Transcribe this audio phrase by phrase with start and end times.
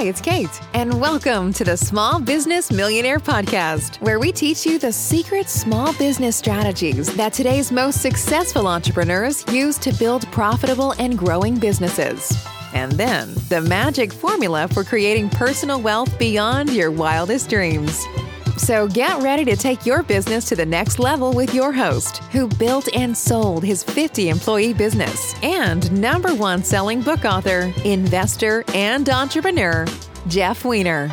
[0.00, 4.78] Hi, it's Kate, and welcome to the Small Business Millionaire Podcast, where we teach you
[4.78, 11.18] the secret small business strategies that today's most successful entrepreneurs use to build profitable and
[11.18, 12.32] growing businesses.
[12.72, 18.02] And then the magic formula for creating personal wealth beyond your wildest dreams.
[18.60, 22.46] So get ready to take your business to the next level with your host, who
[22.46, 29.08] built and sold his 50 employee business, and number one selling book author, investor, and
[29.08, 29.86] entrepreneur,
[30.28, 31.08] Jeff Weiner.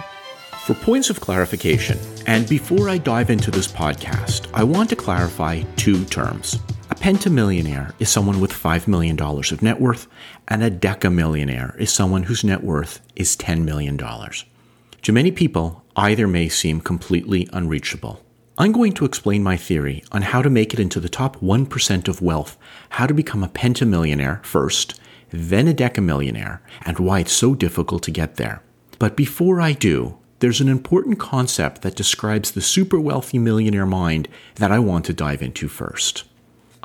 [0.66, 5.64] For points of clarification, and before I dive into this podcast, I want to clarify
[5.77, 6.59] two terms.
[6.89, 10.08] A pentamillionaire is someone with $5 million of net worth,
[10.50, 13.98] and a decamillionaire is someone whose net worth is $10 million.
[13.98, 18.24] To many people, either may seem completely unreachable.
[18.60, 22.08] I'm going to explain my theory on how to make it into the top 1%
[22.08, 22.58] of wealth,
[22.92, 25.00] how to become a pentamillionaire first,
[25.32, 28.62] then a decamillionaire, and why it's so difficult to get there.
[29.00, 34.28] But before I do, there's an important concept that describes the super wealthy millionaire mind
[34.56, 36.23] that I want to dive into first.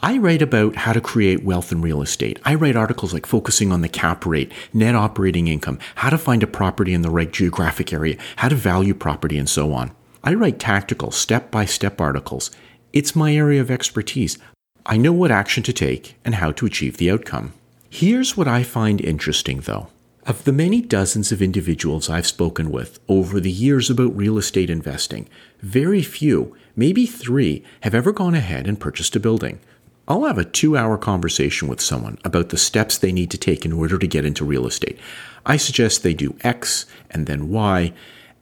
[0.04, 2.40] I write about how to create wealth in real estate.
[2.44, 6.42] I write articles like focusing on the cap rate, net operating income, how to find
[6.42, 9.92] a property in the right geographic area, how to value property, and so on.
[10.24, 12.50] I write tactical, step by step articles.
[12.92, 14.38] It's my area of expertise.
[14.84, 17.52] I know what action to take and how to achieve the outcome.
[17.88, 19.86] Here's what I find interesting though.
[20.26, 24.68] Of the many dozens of individuals I've spoken with over the years about real estate
[24.68, 25.28] investing,
[25.60, 29.60] very few, maybe three, have ever gone ahead and purchased a building.
[30.08, 33.64] I'll have a two hour conversation with someone about the steps they need to take
[33.64, 34.98] in order to get into real estate.
[35.46, 37.92] I suggest they do X and then Y,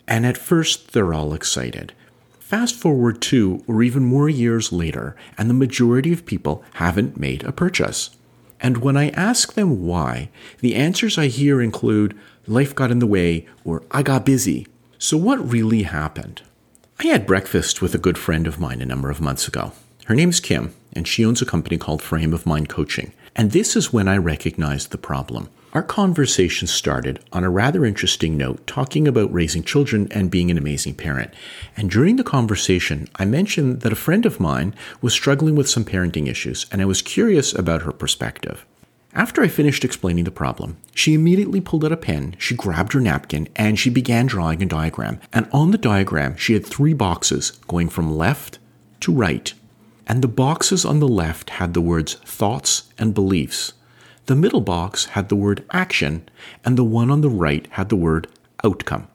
[0.09, 1.93] and at first they're all excited.
[2.39, 7.45] Fast forward two or even more years later, and the majority of people haven't made
[7.45, 8.11] a purchase.
[8.61, 13.07] And when I ask them why, the answers I hear include life got in the
[13.07, 14.67] way or I got busy.
[14.99, 16.43] So, what really happened?
[16.99, 19.73] I had breakfast with a good friend of mine a number of months ago.
[20.07, 23.13] Her name's Kim, and she owns a company called Frame of Mind Coaching.
[23.37, 25.49] And this is when I recognized the problem.
[25.73, 30.59] Our conversation started on a rather interesting note, talking about raising children and being an
[30.59, 31.33] amazing parent.
[31.77, 35.85] And during the conversation, I mentioned that a friend of mine was struggling with some
[35.85, 38.67] parenting issues, and I was curious about her perspective.
[39.15, 43.01] After I finished explaining the problem, she immediately pulled out a pen, she grabbed her
[43.01, 45.21] napkin, and she began drawing a diagram.
[45.33, 48.59] And on the diagram, she had three boxes going from left
[49.01, 49.53] to right
[50.11, 53.75] and the boxes on the left had the words thoughts and beliefs.
[54.27, 56.29] The middle box had the word action,
[56.65, 58.27] and the one on the right had the word
[58.65, 59.07] outcome.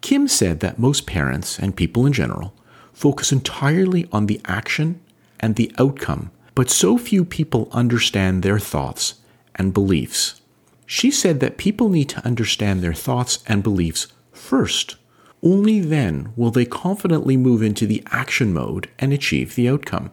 [0.00, 2.52] Kim said that most parents, and people in general,
[2.92, 5.00] focus entirely on the action
[5.38, 9.20] and the outcome, but so few people understand their thoughts
[9.54, 10.40] and beliefs.
[10.84, 14.96] She said that people need to understand their thoughts and beliefs first.
[15.44, 20.10] Only then will they confidently move into the action mode and achieve the outcome.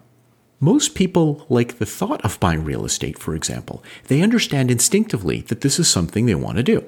[0.60, 3.84] Most people like the thought of buying real estate, for example.
[4.08, 6.84] They understand instinctively that this is something they want to do.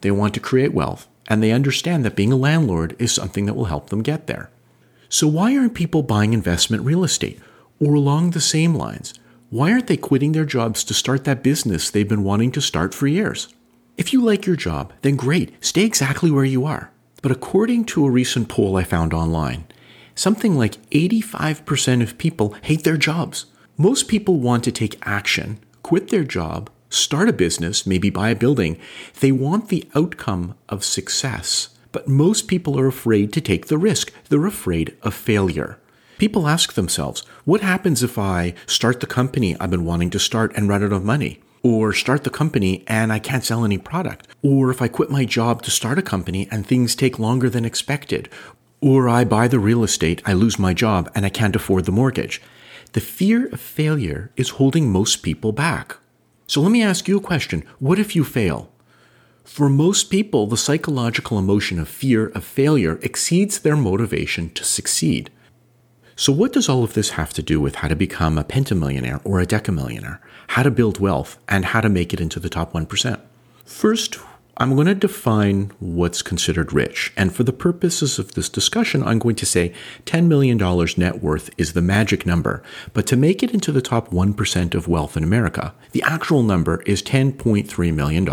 [0.00, 3.54] They want to create wealth, and they understand that being a landlord is something that
[3.54, 4.50] will help them get there.
[5.10, 7.38] So, why aren't people buying investment real estate?
[7.78, 9.12] Or along the same lines,
[9.50, 12.94] why aren't they quitting their jobs to start that business they've been wanting to start
[12.94, 13.48] for years?
[13.98, 16.90] If you like your job, then great, stay exactly where you are.
[17.20, 19.66] But according to a recent poll I found online,
[20.14, 23.46] something like 85% of people hate their jobs.
[23.76, 28.36] Most people want to take action, quit their job, start a business, maybe buy a
[28.36, 28.78] building.
[29.20, 31.70] They want the outcome of success.
[31.90, 34.12] But most people are afraid to take the risk.
[34.28, 35.78] They're afraid of failure.
[36.18, 40.52] People ask themselves, what happens if I start the company I've been wanting to start
[40.54, 41.40] and run out of money?
[41.62, 44.26] Or start the company and I can't sell any product?
[44.42, 47.64] Or if I quit my job to start a company and things take longer than
[47.64, 48.28] expected?
[48.82, 51.92] Or I buy the real estate, I lose my job, and I can't afford the
[51.92, 52.42] mortgage.
[52.94, 55.96] The fear of failure is holding most people back.
[56.48, 58.72] So let me ask you a question What if you fail?
[59.44, 65.30] For most people, the psychological emotion of fear of failure exceeds their motivation to succeed.
[66.16, 69.20] So, what does all of this have to do with how to become a pentamillionaire
[69.22, 70.18] or a decamillionaire,
[70.48, 73.20] how to build wealth, and how to make it into the top 1%?
[73.64, 74.18] First,
[74.58, 77.12] I'm going to define what's considered rich.
[77.16, 79.72] And for the purposes of this discussion, I'm going to say
[80.04, 80.58] $10 million
[80.98, 82.62] net worth is the magic number.
[82.92, 86.82] But to make it into the top 1% of wealth in America, the actual number
[86.82, 88.28] is $10.3 million.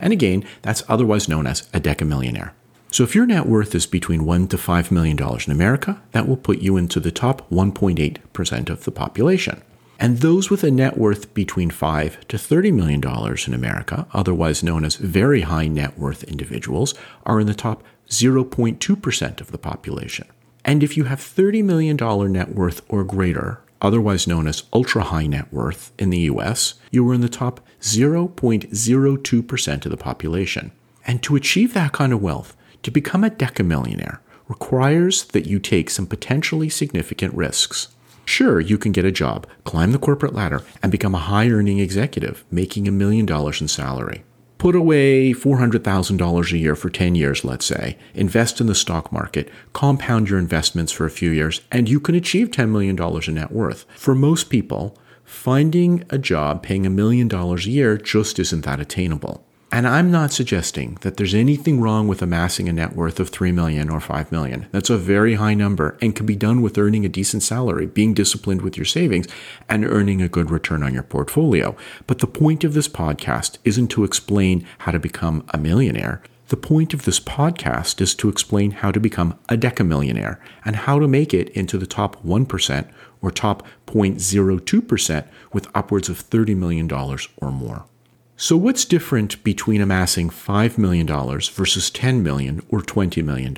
[0.00, 2.52] And again, that's otherwise known as a decamillionaire.
[2.90, 6.36] So if your net worth is between 1 to $5 million in America, that will
[6.36, 9.62] put you into the top 1.8% of the population.
[9.98, 14.62] And those with a net worth between 5 to 30 million dollars in America, otherwise
[14.62, 16.94] known as very high net worth individuals,
[17.24, 20.26] are in the top 0.2% of the population.
[20.64, 21.96] And if you have $30 million
[22.32, 27.08] net worth or greater, otherwise known as ultra high net worth in the US, you
[27.08, 30.72] are in the top 0.02% of the population.
[31.06, 34.18] And to achieve that kind of wealth, to become a decamillionaire,
[34.48, 37.88] requires that you take some potentially significant risks.
[38.24, 41.78] Sure, you can get a job, climb the corporate ladder, and become a high earning
[41.78, 44.24] executive, making a million dollars in salary.
[44.58, 49.50] Put away $400,000 a year for 10 years, let's say, invest in the stock market,
[49.74, 53.52] compound your investments for a few years, and you can achieve $10 million in net
[53.52, 53.84] worth.
[53.94, 58.80] For most people, finding a job paying a million dollars a year just isn't that
[58.80, 59.44] attainable.
[59.74, 63.50] And I'm not suggesting that there's anything wrong with amassing a net worth of 3
[63.50, 64.68] million or 5 million.
[64.70, 68.14] That's a very high number and can be done with earning a decent salary, being
[68.14, 69.26] disciplined with your savings,
[69.68, 71.76] and earning a good return on your portfolio.
[72.06, 76.22] But the point of this podcast isn't to explain how to become a millionaire.
[76.50, 81.00] The point of this podcast is to explain how to become a decamillionaire and how
[81.00, 82.88] to make it into the top 1%
[83.20, 87.86] or top 0.02% with upwards of $30 million or more.
[88.36, 93.54] So, what's different between amassing $5 million versus 10 million or $20 million?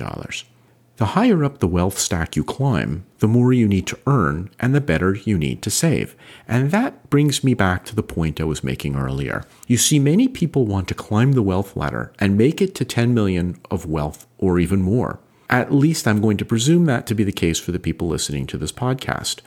[0.97, 4.75] The higher up the wealth stack you climb, the more you need to earn and
[4.75, 6.15] the better you need to save.
[6.47, 9.43] And that brings me back to the point I was making earlier.
[9.65, 13.15] You see, many people want to climb the wealth ladder and make it to 10
[13.15, 15.19] million of wealth or even more.
[15.49, 18.45] At least I'm going to presume that to be the case for the people listening
[18.47, 19.39] to this podcast.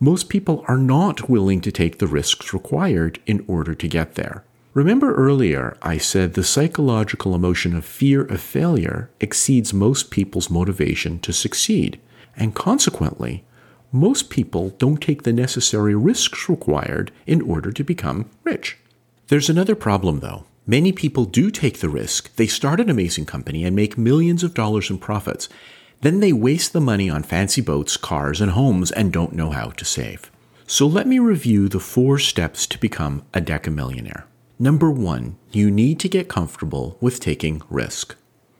[0.00, 4.44] Most people are not willing to take the risks required in order to get there.
[4.74, 11.18] Remember earlier, I said the psychological emotion of fear of failure exceeds most people's motivation
[11.20, 12.00] to succeed,
[12.36, 13.44] and consequently,
[13.92, 18.78] most people don't take the necessary risks required in order to become rich.
[19.28, 20.46] There's another problem though.
[20.66, 24.54] Many people do take the risk, they start an amazing company and make millions of
[24.54, 25.50] dollars in profits.
[26.00, 29.66] Then they waste the money on fancy boats, cars, and homes and don't know how
[29.70, 30.30] to save.
[30.66, 34.24] So let me review the four steps to become a decamillionaire.
[34.62, 38.14] Number one, you need to get comfortable with taking risk.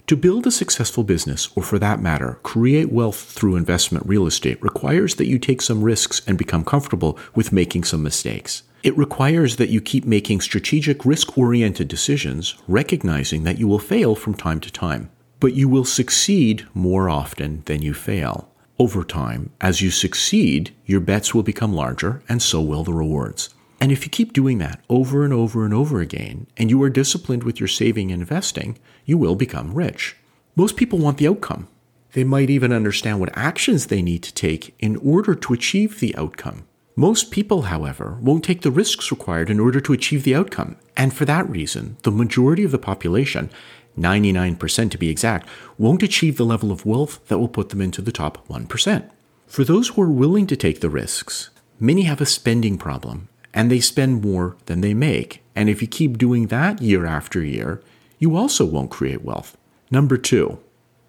[0.08, 4.60] To build a successful business, or for that matter, create wealth through investment real estate,
[4.60, 8.64] requires that you take some risks and become comfortable with making some mistakes.
[8.82, 14.16] It requires that you keep making strategic, risk oriented decisions, recognizing that you will fail
[14.16, 15.08] from time to time.
[15.38, 18.50] But you will succeed more often than you fail.
[18.76, 23.50] Over time, as you succeed, your bets will become larger, and so will the rewards.
[23.82, 26.88] And if you keep doing that over and over and over again, and you are
[26.88, 30.14] disciplined with your saving and investing, you will become rich.
[30.54, 31.66] Most people want the outcome.
[32.12, 36.14] They might even understand what actions they need to take in order to achieve the
[36.14, 36.62] outcome.
[36.94, 40.76] Most people, however, won't take the risks required in order to achieve the outcome.
[40.96, 43.50] And for that reason, the majority of the population,
[43.98, 48.00] 99% to be exact, won't achieve the level of wealth that will put them into
[48.00, 49.10] the top 1%.
[49.48, 51.50] For those who are willing to take the risks,
[51.80, 55.42] many have a spending problem and they spend more than they make.
[55.54, 57.82] And if you keep doing that year after year,
[58.18, 59.56] you also won't create wealth.
[59.90, 60.58] Number two,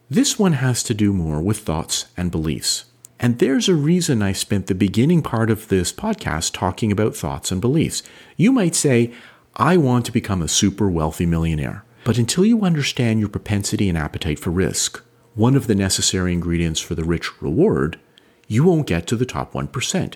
[0.09, 2.85] this one has to do more with thoughts and beliefs.
[3.19, 7.51] And there's a reason I spent the beginning part of this podcast talking about thoughts
[7.51, 8.03] and beliefs.
[8.35, 9.13] You might say,
[9.55, 11.85] I want to become a super wealthy millionaire.
[12.03, 15.01] But until you understand your propensity and appetite for risk,
[15.35, 17.97] one of the necessary ingredients for the rich reward,
[18.47, 20.15] you won't get to the top 1%.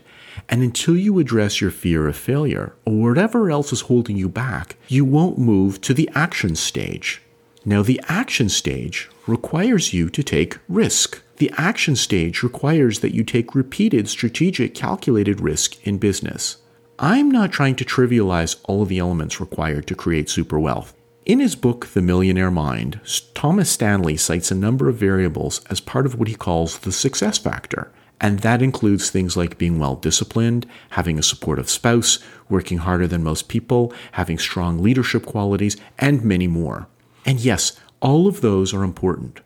[0.50, 4.76] And until you address your fear of failure or whatever else is holding you back,
[4.88, 7.22] you won't move to the action stage.
[7.66, 11.22] Now, the action stage requires you to take risk.
[11.38, 16.58] The action stage requires that you take repeated, strategic, calculated risk in business.
[16.98, 20.94] I'm not trying to trivialize all of the elements required to create super wealth.
[21.26, 23.02] In his book, The Millionaire Mind,
[23.34, 27.38] Thomas Stanley cites a number of variables as part of what he calls the success
[27.38, 27.92] factor.
[28.20, 32.20] And that includes things like being well disciplined, having a supportive spouse,
[32.50, 36.88] working harder than most people, having strong leadership qualities, and many more.
[37.26, 39.42] And yes, all of those are important.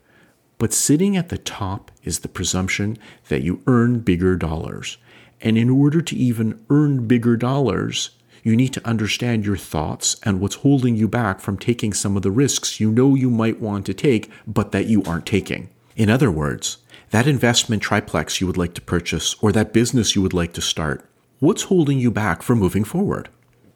[0.58, 2.96] But sitting at the top is the presumption
[3.28, 4.96] that you earn bigger dollars.
[5.40, 8.10] And in order to even earn bigger dollars,
[8.42, 12.22] you need to understand your thoughts and what's holding you back from taking some of
[12.22, 15.68] the risks you know you might want to take, but that you aren't taking.
[15.96, 16.78] In other words,
[17.12, 20.62] that investment triplex you would like to purchase or that business you would like to
[20.62, 21.06] start,
[21.40, 23.28] what's holding you back from moving forward?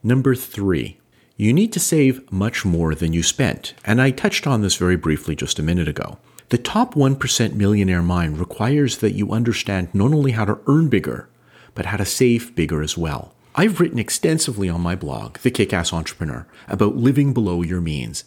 [0.03, 0.99] Number three,
[1.37, 3.75] you need to save much more than you spent.
[3.85, 6.17] And I touched on this very briefly just a minute ago.
[6.49, 11.29] The top 1% millionaire mind requires that you understand not only how to earn bigger,
[11.75, 13.35] but how to save bigger as well.
[13.55, 18.25] I've written extensively on my blog, The Kickass Entrepreneur, about living below your means.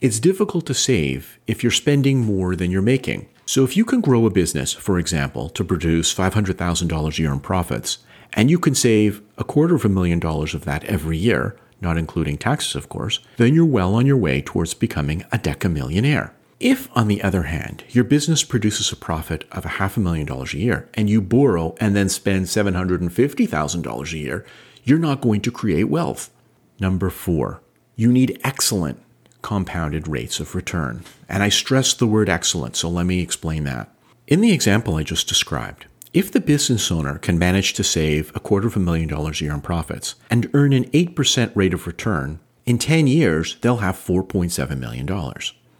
[0.00, 3.28] It's difficult to save if you're spending more than you're making.
[3.50, 7.40] So if you can grow a business, for example, to produce $500,000 a year in
[7.40, 7.98] profits,
[8.32, 11.98] and you can save a quarter of a million dollars of that every year, not
[11.98, 16.30] including taxes, of course, then you're well on your way towards becoming a decamillionaire.
[16.60, 20.26] If, on the other hand, your business produces a profit of a half a million
[20.26, 24.46] dollars a year and you borrow and then spend $750,000 a year,
[24.84, 26.30] you're not going to create wealth.
[26.78, 27.62] Number four,
[27.96, 29.02] you need excellent
[29.42, 31.04] compounded rates of return.
[31.28, 33.88] And I stress the word excellent, so let me explain that.
[34.26, 38.40] In the example I just described, if the business owner can manage to save a
[38.40, 41.86] quarter of a million dollars a year in profits and earn an 8% rate of
[41.86, 45.08] return, in 10 years, they'll have $4.7 million.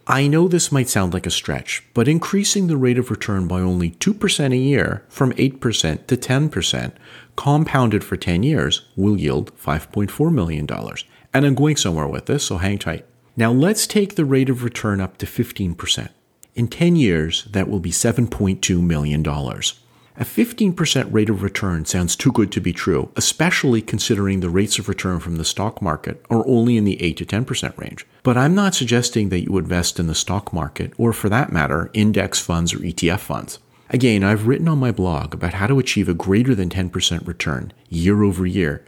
[0.06, 3.60] I know this might sound like a stretch, but increasing the rate of return by
[3.60, 6.92] only 2% a year from 8% to 10%,
[7.36, 10.66] compounded for 10 years, will yield $5.4 million.
[11.32, 13.06] And I'm going somewhere with this, so hang tight.
[13.40, 16.10] Now let's take the rate of return up to 15%.
[16.54, 19.26] In 10 years, that will be $7.2 million.
[19.26, 24.78] A 15% rate of return sounds too good to be true, especially considering the rates
[24.78, 28.06] of return from the stock market are only in the 8 to 10% range.
[28.22, 31.88] But I'm not suggesting that you invest in the stock market, or for that matter,
[31.94, 33.58] index funds or ETF funds.
[33.88, 37.72] Again, I've written on my blog about how to achieve a greater than 10% return
[37.88, 38.84] year over year,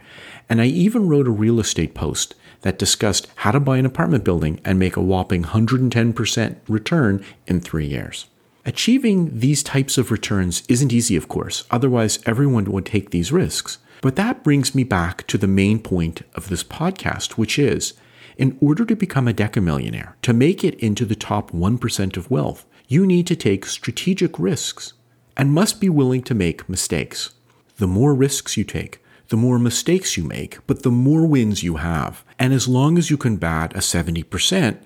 [0.47, 4.23] and I even wrote a real estate post that discussed how to buy an apartment
[4.23, 8.25] building and make a whopping 110% return in three years.
[8.65, 13.77] Achieving these types of returns isn't easy, of course, otherwise, everyone would take these risks.
[14.01, 17.93] But that brings me back to the main point of this podcast, which is
[18.37, 22.65] in order to become a decamillionaire, to make it into the top 1% of wealth,
[22.87, 24.93] you need to take strategic risks
[25.37, 27.31] and must be willing to make mistakes.
[27.77, 31.77] The more risks you take, the more mistakes you make, but the more wins you
[31.77, 32.23] have.
[32.37, 34.77] And as long as you can bat a 70%,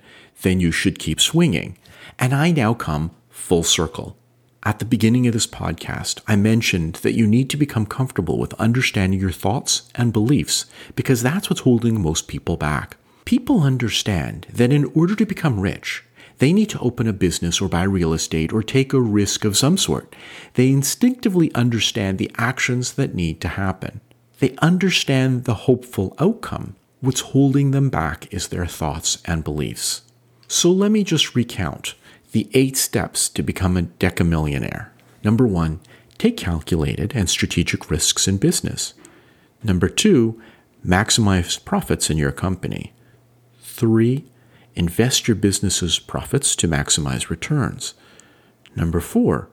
[0.42, 1.76] then you should keep swinging.
[2.18, 4.16] And I now come full circle.
[4.64, 8.52] At the beginning of this podcast, I mentioned that you need to become comfortable with
[8.54, 12.96] understanding your thoughts and beliefs because that's what's holding most people back.
[13.24, 16.04] People understand that in order to become rich,
[16.38, 19.56] they need to open a business or buy real estate or take a risk of
[19.56, 20.14] some sort.
[20.54, 24.00] They instinctively understand the actions that need to happen.
[24.38, 26.76] They understand the hopeful outcome.
[27.00, 30.02] What's holding them back is their thoughts and beliefs.
[30.46, 31.94] So let me just recount
[32.32, 34.88] the eight steps to become a decamillionaire.
[35.24, 35.80] Number one,
[36.18, 38.94] take calculated and strategic risks in business.
[39.62, 40.40] Number two,
[40.84, 42.92] maximize profits in your company.
[43.60, 44.24] Three,
[44.74, 47.94] invest your business's profits to maximize returns.
[48.76, 49.48] Number four,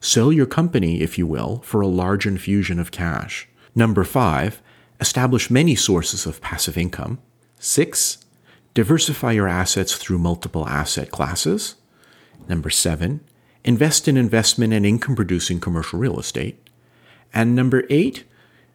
[0.00, 3.48] sell your company, if you will, for a large infusion of cash.
[3.74, 4.60] Number five,
[5.00, 7.18] establish many sources of passive income.
[7.58, 8.24] Six,
[8.74, 11.76] diversify your assets through multiple asset classes.
[12.48, 13.20] Number seven,
[13.64, 16.66] invest in investment and income producing commercial real estate.
[17.32, 18.24] And number eight,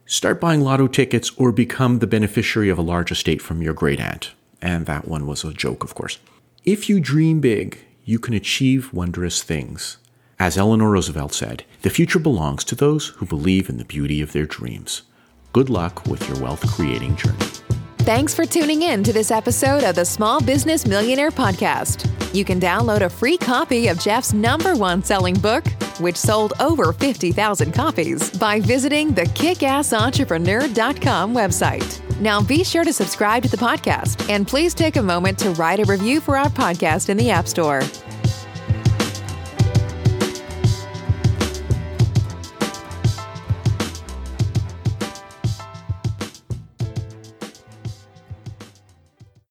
[0.05, 3.99] start buying lotto tickets or become the beneficiary of a large estate from your great
[3.99, 4.31] aunt.
[4.61, 6.19] And that one was a joke, of course.
[6.63, 9.97] If you dream big, you can achieve wondrous things.
[10.37, 14.33] As Eleanor Roosevelt said, the future belongs to those who believe in the beauty of
[14.33, 15.03] their dreams.
[15.53, 17.37] Good luck with your wealth creating journey.
[17.99, 22.11] Thanks for tuning in to this episode of the Small Business Millionaire Podcast.
[22.35, 25.65] You can download a free copy of Jeff's number one selling book,
[25.99, 32.19] which sold over 50,000 copies, by visiting the kickassentrepreneur.com website.
[32.19, 35.79] Now be sure to subscribe to the podcast and please take a moment to write
[35.79, 37.81] a review for our podcast in the App Store.